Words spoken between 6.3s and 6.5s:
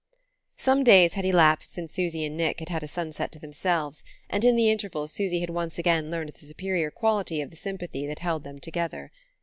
the